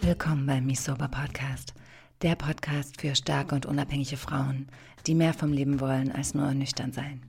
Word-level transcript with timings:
Willkommen 0.00 0.46
beim 0.46 0.66
Misober 0.66 1.08
Podcast, 1.08 1.72
der 2.20 2.34
Podcast 2.34 3.00
für 3.00 3.14
starke 3.14 3.54
und 3.54 3.64
unabhängige 3.64 4.18
Frauen, 4.18 4.68
die 5.06 5.14
mehr 5.14 5.32
vom 5.32 5.50
Leben 5.50 5.80
wollen 5.80 6.12
als 6.12 6.34
nur 6.34 6.52
nüchtern 6.52 6.92
sein. 6.92 7.22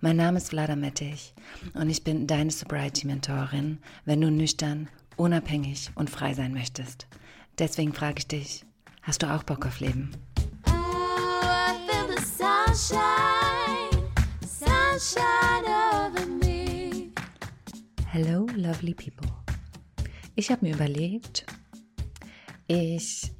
Mein 0.00 0.16
Name 0.16 0.38
ist 0.38 0.48
Vlada 0.48 0.74
Mettich 0.74 1.32
und 1.74 1.88
ich 1.90 2.02
bin 2.02 2.26
deine 2.26 2.50
Sobriety-Mentorin, 2.50 3.78
wenn 4.04 4.20
du 4.20 4.28
nüchtern, 4.28 4.88
unabhängig 5.16 5.90
und 5.94 6.10
frei 6.10 6.34
sein 6.34 6.52
möchtest. 6.52 7.06
Deswegen 7.56 7.92
frage 7.92 8.18
ich 8.18 8.26
dich, 8.26 8.64
hast 9.02 9.22
du 9.22 9.32
auch 9.32 9.44
Bock 9.44 9.64
auf 9.64 9.78
Leben? 9.78 10.10
Hello, 18.14 18.46
lovely 18.56 18.92
people. 18.92 19.26
Ich 20.34 20.50
habe 20.50 20.66
mir 20.66 20.74
überlegt, 20.74 21.46
ich 22.66 23.32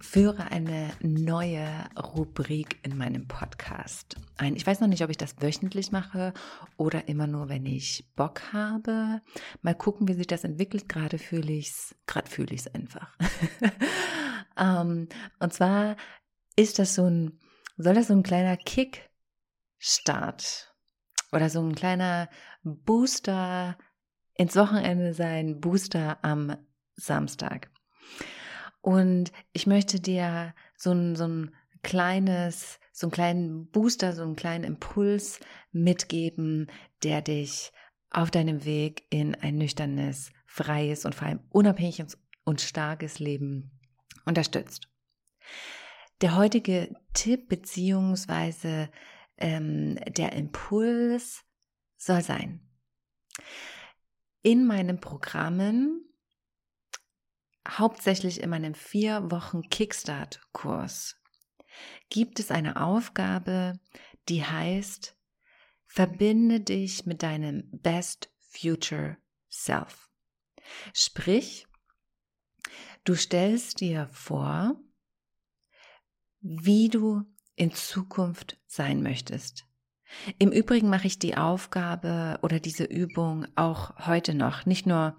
führe 0.00 0.52
eine 0.52 0.92
neue 1.00 1.66
Rubrik 1.98 2.78
in 2.84 2.96
meinem 2.96 3.26
Podcast 3.26 4.14
ein. 4.36 4.54
Ich 4.54 4.64
weiß 4.64 4.78
noch 4.78 4.86
nicht, 4.86 5.02
ob 5.02 5.10
ich 5.10 5.16
das 5.16 5.34
wöchentlich 5.42 5.90
mache 5.90 6.32
oder 6.76 7.08
immer 7.08 7.26
nur, 7.26 7.48
wenn 7.48 7.66
ich 7.66 8.08
Bock 8.14 8.52
habe. 8.52 9.20
Mal 9.62 9.74
gucken, 9.74 10.06
wie 10.06 10.14
sich 10.14 10.28
das 10.28 10.44
entwickelt. 10.44 10.88
Gerade 10.88 11.18
fühle 11.18 11.50
ich 11.50 11.70
es, 11.70 11.96
gerade 12.06 12.30
fühle 12.30 12.54
ich 12.54 12.60
es 12.60 12.72
einfach. 12.72 13.12
um, 14.56 14.56
ähm, 14.58 15.08
und 15.40 15.52
zwar 15.52 15.96
ist 16.54 16.78
das 16.78 16.94
so 16.94 17.04
ein, 17.04 17.40
soll 17.78 17.94
das 17.94 18.06
so 18.06 18.14
ein 18.14 18.22
kleiner 18.22 18.56
Kickstart 18.56 19.08
oder 21.32 21.50
so 21.50 21.60
ein 21.66 21.74
kleiner 21.74 22.28
Booster 22.62 23.76
ins 24.40 24.56
Wochenende 24.56 25.12
sein, 25.12 25.60
Booster 25.60 26.16
am 26.24 26.56
Samstag. 26.96 27.70
Und 28.80 29.32
ich 29.52 29.66
möchte 29.66 30.00
dir 30.00 30.54
so 30.78 30.92
ein, 30.92 31.14
so 31.14 31.28
ein 31.28 31.54
kleines, 31.82 32.80
so 32.90 33.06
einen 33.06 33.12
kleinen 33.12 33.66
Booster, 33.70 34.14
so 34.14 34.22
einen 34.22 34.36
kleinen 34.36 34.64
Impuls 34.64 35.40
mitgeben, 35.72 36.70
der 37.02 37.20
dich 37.20 37.70
auf 38.08 38.30
deinem 38.30 38.64
Weg 38.64 39.04
in 39.10 39.34
ein 39.34 39.58
nüchternes, 39.58 40.32
freies 40.46 41.04
und 41.04 41.14
vor 41.14 41.28
allem 41.28 41.40
unabhängiges 41.50 42.16
und 42.44 42.62
starkes 42.62 43.18
Leben 43.18 43.78
unterstützt. 44.24 44.88
Der 46.22 46.34
heutige 46.34 46.96
Tipp 47.12 47.50
beziehungsweise 47.50 48.88
ähm, 49.36 49.96
der 50.08 50.32
Impuls 50.32 51.44
soll 51.98 52.22
sein. 52.22 52.62
In 54.42 54.66
meinen 54.66 55.00
Programmen 55.00 56.10
hauptsächlich 57.68 58.40
in 58.40 58.50
meinem 58.50 58.74
vier 58.74 59.30
Wochen 59.30 59.62
Kickstart-Kurs 59.68 61.16
gibt 62.08 62.40
es 62.40 62.50
eine 62.50 62.82
Aufgabe, 62.82 63.78
die 64.28 64.44
heißt, 64.44 65.16
verbinde 65.86 66.60
dich 66.60 67.04
mit 67.04 67.22
deinem 67.22 67.68
Best 67.70 68.32
Future 68.38 69.18
Self. 69.50 70.08
Sprich, 70.94 71.66
du 73.04 73.14
stellst 73.14 73.80
dir 73.80 74.08
vor, 74.08 74.80
wie 76.40 76.88
du 76.88 77.24
in 77.56 77.72
Zukunft 77.72 78.58
sein 78.66 79.02
möchtest. 79.02 79.66
Im 80.38 80.52
Übrigen 80.52 80.88
mache 80.88 81.06
ich 81.06 81.18
die 81.18 81.36
Aufgabe 81.36 82.38
oder 82.42 82.60
diese 82.60 82.84
Übung 82.84 83.46
auch 83.56 84.06
heute 84.06 84.34
noch, 84.34 84.66
nicht 84.66 84.86
nur 84.86 85.16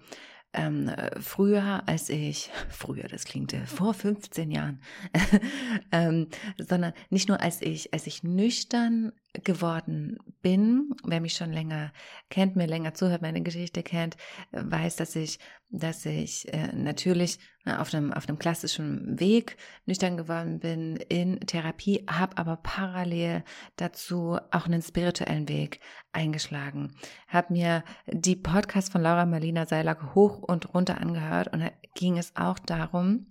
ähm, 0.52 0.90
früher, 1.20 1.82
als 1.86 2.08
ich, 2.08 2.50
früher, 2.68 3.08
das 3.08 3.24
klingt 3.24 3.52
äh, 3.52 3.66
vor 3.66 3.94
15 3.94 4.50
Jahren, 4.50 4.80
ähm, 5.92 6.28
sondern 6.58 6.92
nicht 7.10 7.28
nur 7.28 7.40
als 7.40 7.62
ich, 7.62 7.92
als 7.94 8.06
ich 8.06 8.22
nüchtern 8.22 9.12
geworden 9.32 10.18
bin, 10.42 10.90
wer 11.04 11.20
mich 11.20 11.34
schon 11.34 11.52
länger 11.52 11.92
kennt, 12.28 12.54
mir 12.54 12.66
länger 12.66 12.92
zuhört, 12.92 13.22
meine 13.22 13.42
Geschichte 13.42 13.82
kennt, 13.82 14.16
weiß, 14.50 14.96
dass 14.96 15.16
ich, 15.16 15.38
dass 15.70 16.04
ich 16.04 16.52
äh, 16.52 16.72
natürlich 16.74 17.38
na, 17.64 17.80
auf 17.80 17.94
einem 17.94 18.12
auf 18.12 18.28
einem 18.28 18.38
klassischen 18.38 19.18
Weg 19.18 19.56
nüchtern 19.86 20.18
geworden 20.18 20.58
bin 20.58 20.96
in 20.96 21.40
Therapie, 21.40 22.04
habe 22.10 22.36
aber 22.36 22.56
parallel 22.56 23.42
dazu 23.76 24.38
auch 24.50 24.66
einen 24.66 24.82
spirituellen 24.82 25.48
Weg 25.48 25.80
eingeschlagen, 26.12 26.94
habe 27.26 27.54
mir 27.54 27.84
die 28.06 28.36
Podcast 28.36 28.92
von 28.92 29.00
Laura 29.00 29.24
Marlina 29.24 29.66
Seiler 29.66 30.14
hoch 30.14 30.40
und 30.42 30.74
runter 30.74 31.00
angehört 31.00 31.52
und 31.52 31.60
da 31.60 31.70
ging 31.94 32.18
es 32.18 32.36
auch 32.36 32.58
darum, 32.58 33.26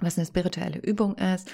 was 0.00 0.18
eine 0.18 0.26
spirituelle 0.26 0.78
Übung 0.78 1.16
ist 1.16 1.50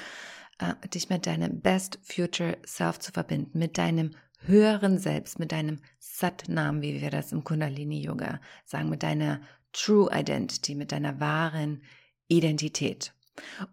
äh, 0.59 0.89
dich 0.89 1.09
mit 1.09 1.27
deinem 1.27 1.61
Best 1.61 1.99
Future 2.03 2.59
Self 2.67 2.99
zu 2.99 3.13
verbinden, 3.13 3.59
mit 3.59 3.79
deinem 3.79 4.13
höheren 4.47 4.99
Selbst, 4.99 5.39
mit 5.39 5.53
deinem 5.53 5.81
Satnam, 5.99 6.83
wie 6.83 7.01
wir 7.01 7.11
das 7.11 7.33
im 7.33 7.45
Kundalini 7.45 8.01
Yoga 8.01 8.41
sagen, 8.65 8.91
mit 8.91 9.03
deiner 9.03 9.41
True 9.73 10.11
Identity, 10.13 10.75
mit 10.75 10.93
deiner 10.93 11.19
wahren 11.19 11.83
Identität. 12.29 13.13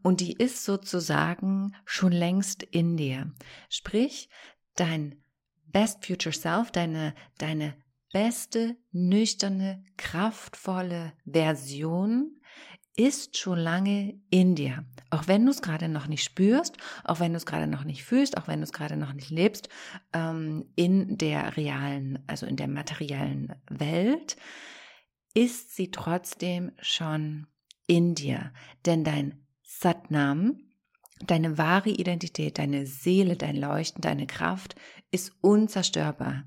Und 0.02 0.22
die 0.22 0.34
ist 0.34 0.66
sozusagen 0.66 1.75
schon 1.86 2.12
längst 2.12 2.64
in 2.64 2.98
dir. 2.98 3.31
Sprich, 3.69 4.30
dein 4.75 5.22
Best 5.68 6.06
Future 6.06 6.34
Self, 6.34 6.72
deine, 6.72 7.13
deine 7.38 7.75
beste, 8.12 8.75
nüchterne, 8.92 9.84
kraftvolle 9.98 11.13
Version 11.25 12.40
ist 13.01 13.38
schon 13.38 13.57
lange 13.57 14.19
in 14.29 14.56
dir. 14.56 14.85
Auch 15.09 15.28
wenn 15.28 15.45
du 15.45 15.51
es 15.51 15.62
gerade 15.62 15.89
noch 15.89 16.07
nicht 16.07 16.23
spürst, 16.23 16.78
auch 17.03 17.19
wenn 17.19 17.34
du 17.34 17.38
es 17.38 17.45
gerade 17.45 17.67
noch 17.67 17.84
nicht 17.84 18.03
fühlst, 18.03 18.38
auch 18.38 18.47
wenn 18.47 18.59
du 18.59 18.63
es 18.63 18.73
gerade 18.73 18.95
noch 18.95 19.13
nicht 19.13 19.29
lebst, 19.29 19.69
ähm, 20.13 20.66
in 20.75 21.17
der 21.17 21.57
realen, 21.57 22.19
also 22.28 22.45
in 22.45 22.56
der 22.56 22.67
materiellen 22.67 23.56
Welt, 23.69 24.38
ist 25.34 25.75
sie 25.75 25.91
trotzdem 25.91 26.72
schon 26.79 27.47
in 27.88 28.16
dir. 28.16 28.53
Denn 28.85 29.03
dein 29.03 29.45
Satnam, 29.63 30.59
deine 31.25 31.57
wahre 31.57 31.89
Identität, 31.89 32.57
deine 32.57 32.85
Seele, 32.85 33.35
dein 33.35 33.56
Leuchten, 33.56 34.01
deine 34.01 34.28
Kraft 34.28 34.75
ist 35.12 35.33
unzerstörbar. 35.41 36.44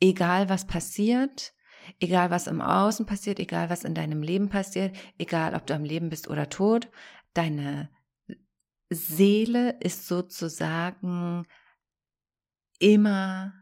Egal 0.00 0.48
was 0.48 0.66
passiert, 0.66 1.54
Egal 2.00 2.30
was 2.30 2.46
im 2.46 2.60
Außen 2.60 3.06
passiert, 3.06 3.38
egal 3.38 3.70
was 3.70 3.84
in 3.84 3.94
deinem 3.94 4.22
Leben 4.22 4.48
passiert, 4.48 4.96
egal 5.18 5.54
ob 5.54 5.66
du 5.66 5.74
am 5.74 5.84
Leben 5.84 6.10
bist 6.10 6.28
oder 6.28 6.48
tot, 6.48 6.88
deine 7.32 7.90
Seele 8.90 9.76
ist 9.80 10.06
sozusagen 10.06 11.46
immer 12.78 13.54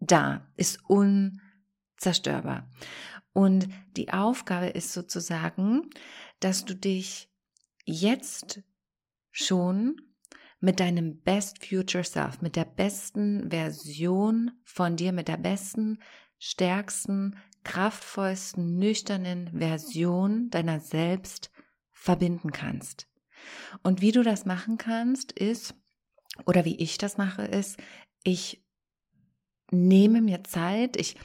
da, 0.00 0.46
ist 0.56 0.80
unzerstörbar. 0.88 2.70
Und 3.32 3.68
die 3.96 4.12
Aufgabe 4.12 4.66
ist 4.66 4.92
sozusagen, 4.92 5.90
dass 6.40 6.64
du 6.64 6.74
dich 6.74 7.30
jetzt 7.84 8.62
schon 9.30 10.00
mit 10.60 10.80
deinem 10.80 11.20
Best 11.20 11.64
Future 11.64 12.04
Self, 12.04 12.42
mit 12.42 12.56
der 12.56 12.64
besten 12.64 13.50
Version 13.50 14.50
von 14.64 14.96
dir, 14.96 15.12
mit 15.12 15.28
der 15.28 15.36
besten 15.36 15.98
stärksten, 16.38 17.36
kraftvollsten, 17.64 18.78
nüchternen 18.78 19.50
Version 19.58 20.50
deiner 20.50 20.80
selbst 20.80 21.50
verbinden 21.90 22.52
kannst. 22.52 23.08
Und 23.82 24.00
wie 24.00 24.12
du 24.12 24.22
das 24.22 24.46
machen 24.46 24.78
kannst, 24.78 25.32
ist, 25.32 25.74
oder 26.46 26.64
wie 26.64 26.76
ich 26.76 26.98
das 26.98 27.18
mache, 27.18 27.42
ist, 27.42 27.78
ich 28.24 28.64
nehme 29.70 30.22
mir 30.22 30.44
Zeit, 30.44 30.96
ich 30.96 31.16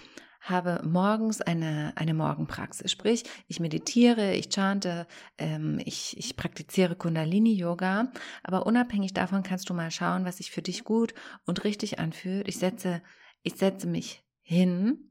habe 0.41 0.81
morgens 0.83 1.39
eine, 1.39 1.93
eine 1.95 2.13
Morgenpraxis. 2.13 2.91
Sprich, 2.91 3.23
ich 3.47 3.61
meditiere, 3.61 4.33
ich 4.33 4.49
chante, 4.53 5.07
ähm, 5.37 5.79
ich, 5.85 6.17
ich 6.17 6.35
praktiziere 6.35 6.97
Kundalini-Yoga. 6.97 8.11
Aber 8.43 8.65
unabhängig 8.65 9.13
davon 9.13 9.43
kannst 9.43 9.69
du 9.69 9.73
mal 9.73 9.89
schauen, 9.89 10.25
was 10.25 10.37
sich 10.37 10.51
für 10.51 10.61
dich 10.61 10.83
gut 10.83 11.13
und 11.45 11.63
richtig 11.63 11.99
anfühlt. 11.99 12.49
Ich 12.49 12.57
setze, 12.57 13.01
ich 13.41 13.55
setze 13.55 13.87
mich 13.87 14.22
hin 14.43 15.09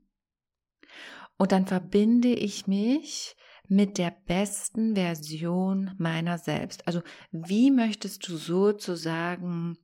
und 1.37 1.51
dann 1.51 1.67
verbinde 1.67 2.29
ich 2.29 2.69
mich 2.69 3.35
mit 3.67 3.99
der 3.99 4.15
besten 4.27 4.95
Version 4.95 5.91
meiner 5.99 6.39
selbst. 6.39 6.87
Also 6.87 7.03
wie 7.33 7.71
möchtest 7.71 8.29
du 8.29 8.37
sozusagen 8.37 9.77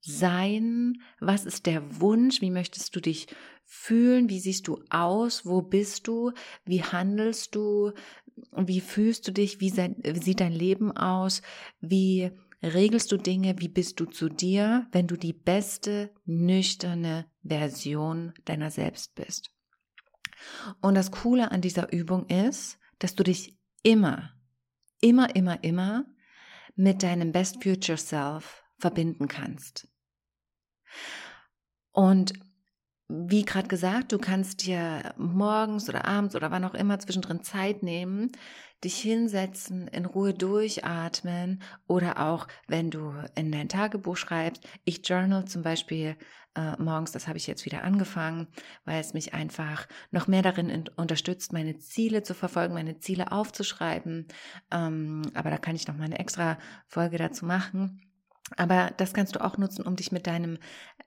sein? 0.00 1.02
Was 1.18 1.44
ist 1.44 1.66
der 1.66 2.00
Wunsch? 2.00 2.40
Wie 2.40 2.50
möchtest 2.50 2.94
du 2.94 3.00
dich 3.00 3.26
fühlen? 3.64 4.28
Wie 4.28 4.38
siehst 4.38 4.68
du 4.68 4.84
aus? 4.90 5.44
Wo 5.46 5.62
bist 5.62 6.06
du? 6.06 6.32
Wie 6.64 6.82
handelst 6.82 7.54
du? 7.54 7.92
Wie 8.56 8.80
fühlst 8.80 9.26
du 9.26 9.32
dich? 9.32 9.60
Wie 9.60 9.70
sieht 9.70 10.40
dein 10.40 10.52
Leben 10.52 10.96
aus? 10.96 11.42
Wie 11.80 12.30
regelst 12.62 13.12
du 13.12 13.16
Dinge, 13.16 13.58
wie 13.58 13.68
bist 13.68 14.00
du 14.00 14.06
zu 14.06 14.28
dir, 14.28 14.86
wenn 14.92 15.06
du 15.06 15.16
die 15.16 15.32
beste, 15.32 16.12
nüchterne 16.24 17.30
Version 17.42 18.34
deiner 18.44 18.70
selbst 18.70 19.14
bist. 19.14 19.50
Und 20.80 20.94
das 20.94 21.10
Coole 21.10 21.50
an 21.50 21.60
dieser 21.60 21.92
Übung 21.92 22.26
ist, 22.26 22.78
dass 22.98 23.14
du 23.14 23.22
dich 23.22 23.58
immer, 23.82 24.32
immer, 25.00 25.34
immer, 25.34 25.62
immer 25.62 26.06
mit 26.74 27.02
deinem 27.02 27.32
Best 27.32 27.62
Future 27.62 27.98
Self 27.98 28.62
verbinden 28.78 29.28
kannst. 29.28 29.88
Und 31.92 32.32
wie 33.08 33.44
gerade 33.44 33.68
gesagt, 33.68 34.12
du 34.12 34.18
kannst 34.18 34.66
dir 34.66 35.14
morgens 35.16 35.88
oder 35.88 36.04
abends 36.04 36.36
oder 36.36 36.50
wann 36.50 36.64
auch 36.64 36.74
immer 36.74 36.98
zwischendrin 36.98 37.42
Zeit 37.42 37.82
nehmen, 37.82 38.32
dich 38.84 38.98
hinsetzen, 38.98 39.88
in 39.88 40.04
Ruhe 40.04 40.34
durchatmen 40.34 41.62
oder 41.86 42.20
auch, 42.28 42.46
wenn 42.66 42.90
du 42.90 43.12
in 43.34 43.50
dein 43.50 43.68
Tagebuch 43.68 44.16
schreibst. 44.16 44.62
Ich 44.84 45.08
journal 45.08 45.46
zum 45.46 45.62
Beispiel 45.62 46.16
äh, 46.54 46.80
morgens, 46.80 47.12
das 47.12 47.26
habe 47.26 47.38
ich 47.38 47.46
jetzt 47.46 47.64
wieder 47.64 47.82
angefangen, 47.82 48.46
weil 48.84 49.00
es 49.00 49.14
mich 49.14 49.32
einfach 49.32 49.88
noch 50.10 50.28
mehr 50.28 50.42
darin 50.42 50.84
unterstützt, 50.96 51.52
meine 51.52 51.78
Ziele 51.78 52.22
zu 52.22 52.34
verfolgen, 52.34 52.74
meine 52.74 52.98
Ziele 52.98 53.32
aufzuschreiben. 53.32 54.28
Ähm, 54.70 55.22
aber 55.34 55.50
da 55.50 55.56
kann 55.58 55.76
ich 55.76 55.88
noch 55.88 55.96
mal 55.96 56.04
eine 56.04 56.18
extra 56.18 56.58
Folge 56.86 57.16
dazu 57.16 57.46
machen. 57.46 58.07
Aber 58.56 58.92
das 58.96 59.12
kannst 59.12 59.36
du 59.36 59.44
auch 59.44 59.58
nutzen, 59.58 59.86
um 59.86 59.96
dich 59.96 60.12
mit 60.12 60.26
deinem 60.26 60.58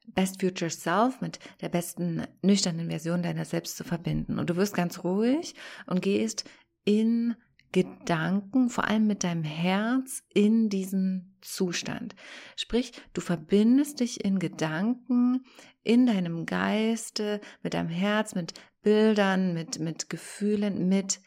Best 0.07 0.41
Future 0.41 0.69
Self, 0.69 1.21
mit 1.21 1.39
der 1.61 1.69
besten 1.69 2.25
nüchternen 2.41 2.89
Version 2.89 3.23
deiner 3.23 3.45
selbst 3.45 3.77
zu 3.77 3.83
verbinden. 3.83 4.39
Und 4.39 4.49
du 4.49 4.55
wirst 4.55 4.73
ganz 4.73 5.03
ruhig 5.03 5.55
und 5.85 6.01
gehst 6.01 6.45
in 6.83 7.35
Gedanken, 7.71 8.69
vor 8.69 8.85
allem 8.85 9.07
mit 9.07 9.23
deinem 9.23 9.43
Herz, 9.43 10.23
in 10.33 10.69
diesen 10.69 11.37
Zustand. 11.41 12.15
Sprich, 12.57 12.91
du 13.13 13.21
verbindest 13.21 14.01
dich 14.01 14.23
in 14.23 14.39
Gedanken, 14.39 15.45
in 15.83 16.05
deinem 16.05 16.45
Geiste, 16.45 17.39
mit 17.63 17.73
deinem 17.73 17.89
Herz, 17.89 18.35
mit 18.35 18.53
Bildern, 18.81 19.53
mit, 19.53 19.79
mit 19.79 20.09
Gefühlen, 20.09 20.89
mit 20.89 21.21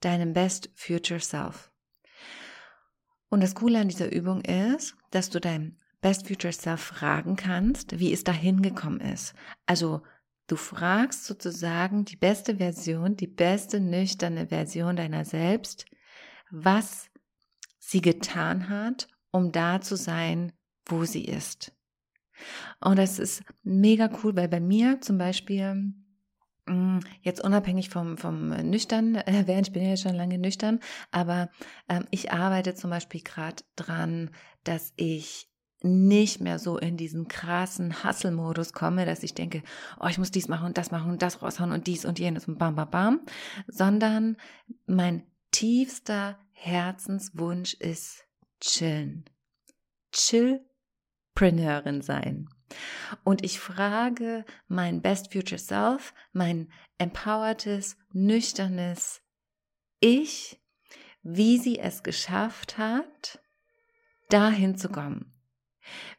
deinem 0.00 0.32
Best 0.32 0.70
Future 0.74 1.20
Self. 1.20 1.67
Und 3.28 3.42
das 3.42 3.54
Coole 3.54 3.80
an 3.80 3.88
dieser 3.88 4.12
Übung 4.12 4.42
ist, 4.42 4.96
dass 5.10 5.30
du 5.30 5.40
dein 5.40 5.76
Best 6.00 6.28
Future 6.28 6.52
Self 6.52 6.80
fragen 6.80 7.36
kannst, 7.36 7.98
wie 7.98 8.12
es 8.12 8.24
dahin 8.24 8.62
gekommen 8.62 9.00
ist. 9.00 9.34
Also 9.66 10.02
du 10.46 10.56
fragst 10.56 11.24
sozusagen 11.24 12.04
die 12.04 12.16
beste 12.16 12.56
Version, 12.56 13.16
die 13.16 13.26
beste 13.26 13.80
nüchterne 13.80 14.46
Version 14.46 14.96
deiner 14.96 15.24
selbst, 15.24 15.86
was 16.50 17.10
sie 17.78 18.00
getan 18.00 18.68
hat, 18.68 19.08
um 19.30 19.52
da 19.52 19.80
zu 19.80 19.96
sein, 19.96 20.52
wo 20.86 21.04
sie 21.04 21.24
ist. 21.24 21.72
Und 22.80 22.96
das 22.96 23.18
ist 23.18 23.42
mega 23.62 24.08
cool, 24.22 24.36
weil 24.36 24.48
bei 24.48 24.60
mir 24.60 25.00
zum 25.00 25.18
Beispiel 25.18 25.92
Jetzt 27.22 27.42
unabhängig 27.42 27.90
vom, 27.90 28.18
vom 28.18 28.48
nüchtern 28.48 29.14
äh, 29.26 29.46
werden, 29.46 29.62
ich 29.62 29.72
bin 29.72 29.88
ja 29.88 29.96
schon 29.96 30.14
lange 30.14 30.38
nüchtern, 30.38 30.80
aber 31.10 31.50
ähm, 31.88 32.06
ich 32.10 32.32
arbeite 32.32 32.74
zum 32.74 32.90
Beispiel 32.90 33.22
gerade 33.22 33.62
dran, 33.76 34.30
dass 34.64 34.92
ich 34.96 35.48
nicht 35.82 36.40
mehr 36.40 36.58
so 36.58 36.76
in 36.76 36.96
diesen 36.96 37.28
krassen 37.28 38.02
Hustle-Modus 38.02 38.72
komme, 38.72 39.06
dass 39.06 39.22
ich 39.22 39.34
denke, 39.34 39.62
oh, 40.00 40.06
ich 40.08 40.18
muss 40.18 40.30
dies 40.30 40.48
machen 40.48 40.66
und 40.66 40.76
das 40.76 40.90
machen 40.90 41.12
und 41.12 41.22
das 41.22 41.40
raushauen 41.40 41.72
und 41.72 41.86
dies 41.86 42.04
und 42.04 42.18
jenes 42.18 42.48
und 42.48 42.58
bam, 42.58 42.74
bam, 42.74 42.90
bam, 42.90 43.20
sondern 43.68 44.36
mein 44.86 45.22
tiefster 45.52 46.38
Herzenswunsch 46.50 47.74
ist 47.74 48.24
chillen. 48.60 49.24
Chillpreneurin 50.12 52.02
sein. 52.02 52.48
Und 53.24 53.44
ich 53.44 53.60
frage 53.60 54.44
mein 54.66 55.00
Best 55.00 55.32
Future 55.32 55.58
Self, 55.58 56.14
mein 56.32 56.70
empowertes, 56.98 57.96
nüchternes 58.12 59.22
Ich, 60.00 60.60
wie 61.22 61.58
sie 61.58 61.78
es 61.78 62.02
geschafft 62.02 62.78
hat, 62.78 63.40
dahin 64.28 64.76
zu 64.76 64.88
kommen. 64.88 65.32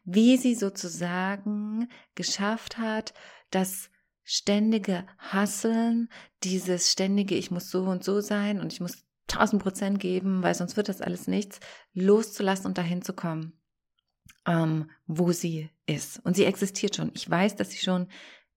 Wie 0.03 0.37
sie 0.37 0.55
sozusagen 0.55 1.89
geschafft 2.15 2.77
hat, 2.77 3.13
das 3.51 3.89
ständige 4.23 5.05
Hasseln, 5.17 6.09
dieses 6.43 6.91
ständige, 6.91 7.35
ich 7.35 7.51
muss 7.51 7.69
so 7.69 7.83
und 7.83 8.03
so 8.03 8.21
sein 8.21 8.59
und 8.59 8.73
ich 8.73 8.79
muss 8.79 9.03
tausend 9.27 9.61
Prozent 9.61 9.99
geben, 9.99 10.43
weil 10.43 10.55
sonst 10.55 10.77
wird 10.77 10.89
das 10.89 11.01
alles 11.01 11.27
nichts, 11.27 11.59
loszulassen 11.93 12.65
und 12.65 12.77
dahin 12.77 13.01
zu 13.01 13.13
kommen, 13.13 13.58
ähm, 14.49 14.89
wo 15.05 15.31
sie 15.31 15.69
ist. 15.85 16.19
Und 16.25 16.35
sie 16.35 16.45
existiert 16.45 16.95
schon. 16.95 17.11
Ich 17.13 17.29
weiß, 17.29 17.55
dass 17.55 17.69
sie 17.69 17.77
schon 17.77 18.07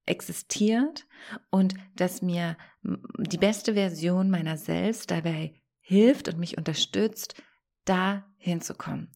existiert 0.06 1.06
und 1.50 1.74
dass 1.94 2.22
mir 2.22 2.56
die 2.82 3.38
beste 3.38 3.74
Version 3.74 4.30
meiner 4.30 4.56
selbst 4.56 5.10
dabei 5.10 5.54
hilft 5.80 6.28
und 6.28 6.38
mich 6.38 6.56
unterstützt, 6.56 7.40
da 7.84 8.24
hinzukommen. 8.38 9.10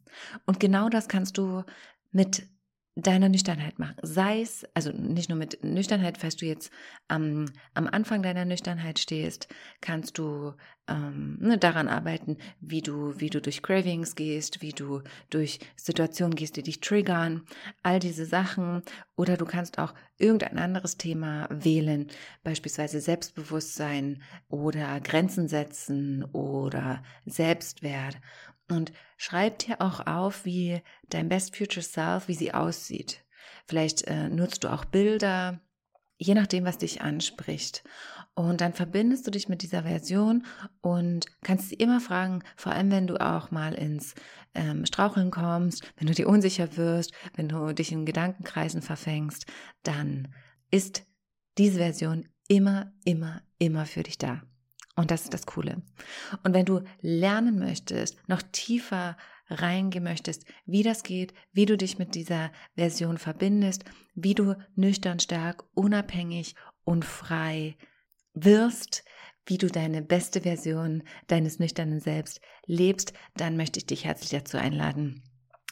Und 0.44 0.60
genau 0.60 0.88
das 0.88 1.08
kannst 1.08 1.38
du 1.38 1.64
mit 2.12 2.46
deiner 2.96 3.28
Nüchternheit 3.28 3.78
machen. 3.78 3.96
Sei 4.02 4.40
es, 4.40 4.66
also 4.72 4.90
nicht 4.90 5.28
nur 5.28 5.36
mit 5.36 5.62
Nüchternheit, 5.62 6.16
falls 6.16 6.36
du 6.36 6.46
jetzt 6.46 6.72
am, 7.08 7.44
am 7.74 7.86
Anfang 7.86 8.22
deiner 8.22 8.46
Nüchternheit 8.46 8.98
stehst, 8.98 9.48
kannst 9.82 10.16
du 10.16 10.54
ähm, 10.88 11.36
ne, 11.38 11.58
daran 11.58 11.88
arbeiten, 11.88 12.38
wie 12.60 12.80
du, 12.80 13.20
wie 13.20 13.28
du 13.28 13.42
durch 13.42 13.62
Cravings 13.62 14.14
gehst, 14.14 14.62
wie 14.62 14.72
du 14.72 15.02
durch 15.28 15.60
Situationen 15.76 16.34
gehst, 16.34 16.56
die 16.56 16.62
dich 16.62 16.80
triggern, 16.80 17.42
all 17.82 17.98
diese 17.98 18.24
Sachen. 18.24 18.82
Oder 19.14 19.36
du 19.36 19.44
kannst 19.44 19.78
auch 19.78 19.92
irgendein 20.16 20.56
anderes 20.56 20.96
Thema 20.96 21.48
wählen, 21.50 22.06
beispielsweise 22.44 23.02
Selbstbewusstsein 23.02 24.22
oder 24.48 25.00
Grenzen 25.00 25.48
setzen 25.48 26.24
oder 26.32 27.02
Selbstwert. 27.26 28.16
Und 28.68 28.92
schreib 29.16 29.60
dir 29.60 29.80
auch 29.80 30.06
auf, 30.06 30.44
wie 30.44 30.82
dein 31.08 31.28
Best 31.28 31.56
Future 31.56 31.84
Self, 31.84 32.28
wie 32.28 32.34
sie 32.34 32.52
aussieht. 32.52 33.24
Vielleicht 33.66 34.02
äh, 34.02 34.28
nutzt 34.28 34.64
du 34.64 34.72
auch 34.72 34.84
Bilder, 34.84 35.60
je 36.18 36.34
nachdem, 36.34 36.64
was 36.64 36.78
dich 36.78 37.02
anspricht. 37.02 37.84
Und 38.34 38.60
dann 38.60 38.74
verbindest 38.74 39.26
du 39.26 39.30
dich 39.30 39.48
mit 39.48 39.62
dieser 39.62 39.82
Version 39.82 40.44
und 40.80 41.26
kannst 41.42 41.70
sie 41.70 41.76
immer 41.76 42.00
fragen, 42.00 42.42
vor 42.56 42.72
allem 42.72 42.90
wenn 42.90 43.06
du 43.06 43.20
auch 43.20 43.50
mal 43.50 43.74
ins 43.74 44.14
ähm, 44.54 44.84
Straucheln 44.84 45.30
kommst, 45.30 45.82
wenn 45.96 46.06
du 46.06 46.14
dir 46.14 46.28
unsicher 46.28 46.76
wirst, 46.76 47.12
wenn 47.34 47.48
du 47.48 47.72
dich 47.72 47.92
in 47.92 48.06
Gedankenkreisen 48.06 48.82
verfängst, 48.82 49.46
dann 49.82 50.28
ist 50.70 51.06
diese 51.58 51.78
Version 51.78 52.28
immer, 52.48 52.92
immer, 53.04 53.42
immer 53.58 53.86
für 53.86 54.02
dich 54.02 54.18
da. 54.18 54.42
Und 54.96 55.10
das 55.10 55.22
ist 55.22 55.34
das 55.34 55.46
Coole. 55.46 55.82
Und 56.42 56.54
wenn 56.54 56.64
du 56.64 56.80
lernen 57.00 57.58
möchtest, 57.58 58.26
noch 58.28 58.42
tiefer 58.50 59.16
reingehen 59.48 60.02
möchtest, 60.02 60.44
wie 60.64 60.82
das 60.82 61.02
geht, 61.02 61.34
wie 61.52 61.66
du 61.66 61.76
dich 61.76 61.98
mit 61.98 62.14
dieser 62.14 62.50
Version 62.74 63.18
verbindest, 63.18 63.84
wie 64.14 64.34
du 64.34 64.56
nüchtern, 64.74 65.20
stark, 65.20 65.64
unabhängig 65.74 66.54
und 66.84 67.04
frei 67.04 67.76
wirst, 68.32 69.04
wie 69.44 69.58
du 69.58 69.68
deine 69.68 70.02
beste 70.02 70.40
Version 70.40 71.02
deines 71.28 71.58
nüchternen 71.58 72.00
Selbst 72.00 72.40
lebst, 72.66 73.12
dann 73.36 73.56
möchte 73.56 73.78
ich 73.78 73.86
dich 73.86 74.04
herzlich 74.04 74.30
dazu 74.30 74.56
einladen, 74.56 75.22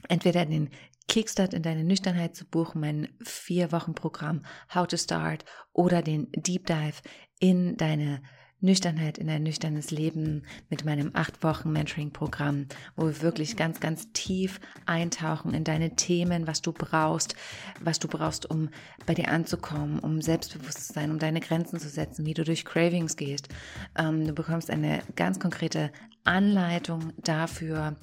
entweder 0.09 0.47
den 0.47 0.71
Kickstart 1.09 1.53
in 1.53 1.63
deine 1.63 1.85
Nüchternheit 1.85 2.37
zu 2.37 2.47
buchen, 2.47 2.81
mein 2.81 3.09
vier 3.23 3.73
Wochen 3.73 3.95
Programm 3.95 4.45
How 4.75 4.87
to 4.87 4.97
Start 4.97 5.45
oder 5.73 6.03
den 6.03 6.29
Deep 6.33 6.67
Dive 6.67 7.03
in 7.41 7.77
deine 7.77 8.23
Nüchternheit 8.65 9.19
in 9.19 9.29
ein 9.29 9.43
nüchternes 9.43 9.91
Leben 9.91 10.43
mit 10.71 10.85
meinem 10.85 11.11
acht 11.13 11.45
Wochen 11.45 11.71
Mentoring-Programm, 11.71 12.67
wo 12.97 13.07
wir 13.07 13.23
wirklich 13.23 13.57
ganz, 13.57 13.79
ganz 13.79 14.11
tief 14.13 14.59
eintauchen 14.87 15.53
in 15.53 15.65
deine 15.65 15.97
Themen, 15.97 16.47
was 16.47 16.63
du 16.63 16.73
brauchst, 16.73 17.37
was 17.81 17.99
du 17.99 18.09
brauchst, 18.09 18.51
um 18.51 18.71
bei 19.05 19.13
dir 19.15 19.29
anzukommen, 19.29 19.99
um 19.99 20.23
selbstbewusst 20.23 20.87
zu 20.87 20.93
sein, 20.95 21.11
um 21.11 21.19
deine 21.19 21.41
Grenzen 21.41 21.79
zu 21.79 21.89
setzen, 21.89 22.25
wie 22.25 22.35
du 22.35 22.43
durch 22.43 22.65
Cravings 22.65 23.17
gehst. 23.17 23.49
Ähm, 23.97 24.27
du 24.27 24.33
bekommst 24.33 24.71
eine 24.71 25.03
ganz 25.15 25.39
konkrete 25.39 25.93
Anleitung 26.25 27.13
dafür, 27.23 27.97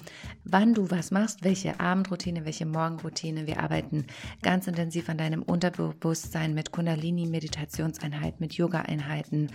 wann 0.44 0.74
du 0.74 0.90
was 0.90 1.10
machst, 1.10 1.44
welche 1.44 1.80
Abendroutine, 1.80 2.44
welche 2.44 2.66
Morgenroutine. 2.66 3.46
Wir 3.46 3.60
arbeiten 3.60 4.06
ganz 4.42 4.66
intensiv 4.68 5.08
an 5.08 5.18
deinem 5.18 5.42
Unterbewusstsein 5.42 6.54
mit 6.54 6.70
Kundalini-Meditationseinheiten, 6.70 8.38
mit 8.38 8.54
Yoga-Einheiten, 8.54 9.50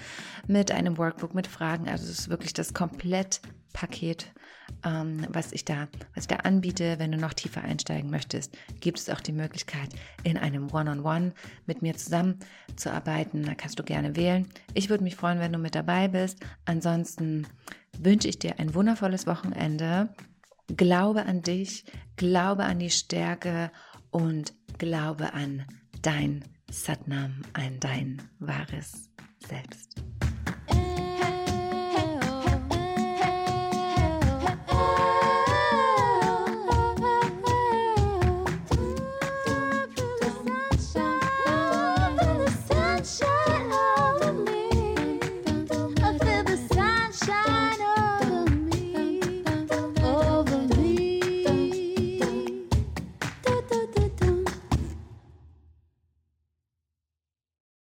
mit 0.47 0.71
einem 0.71 0.97
Workbook, 0.97 1.33
mit 1.33 1.47
Fragen. 1.47 1.87
Also 1.87 2.05
es 2.05 2.19
ist 2.19 2.29
wirklich 2.29 2.53
das 2.53 2.73
Komplettpaket, 2.73 4.33
ähm, 4.85 5.25
was 5.29 5.53
ich 5.53 5.63
da, 5.63 5.87
was 6.13 6.25
ich 6.25 6.27
da 6.27 6.37
anbiete. 6.37 6.99
Wenn 6.99 7.13
du 7.13 7.17
noch 7.17 7.33
tiefer 7.33 7.63
einsteigen 7.63 8.09
möchtest, 8.09 8.57
gibt 8.81 8.99
es 8.99 9.09
auch 9.09 9.21
die 9.21 9.31
Möglichkeit, 9.31 9.89
in 10.23 10.37
einem 10.37 10.69
One-on-One 10.71 10.99
-on 10.99 11.29
-One 11.29 11.31
mit 11.65 11.81
mir 11.81 11.95
zusammenzuarbeiten. 11.95 13.43
Da 13.43 13.55
kannst 13.55 13.79
du 13.79 13.83
gerne 13.83 14.17
wählen. 14.17 14.45
Ich 14.73 14.89
würde 14.89 15.05
mich 15.05 15.15
freuen, 15.15 15.39
wenn 15.39 15.53
du 15.53 15.59
mit 15.59 15.73
dabei 15.73 16.09
bist. 16.09 16.45
Ansonsten 16.65 17.47
wünsche 17.99 18.27
ich 18.27 18.39
dir 18.39 18.59
ein 18.59 18.73
wundervolles 18.73 19.27
Wochenende. 19.27 20.09
Glaube 20.75 21.25
an 21.25 21.41
dich, 21.41 21.85
glaube 22.15 22.65
an 22.65 22.79
die 22.79 22.89
Stärke 22.89 23.71
und 24.11 24.53
glaube 24.77 25.33
an 25.33 25.65
dein 26.01 26.43
Satnam, 26.69 27.41
an 27.53 27.79
dein 27.79 28.21
wahres 28.39 29.09
Selbst. 29.47 30.01